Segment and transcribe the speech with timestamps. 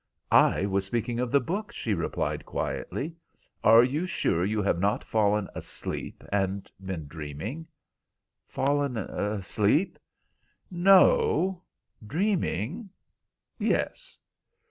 [0.31, 3.13] "I was speaking of the book," she replied quietly.
[3.63, 7.67] "Are you sure you have not fallen asleep and been dreaming?"
[8.47, 9.99] "Fallen asleep?
[10.71, 11.61] No.
[12.03, 12.89] Dreaming?
[13.59, 14.17] Yes."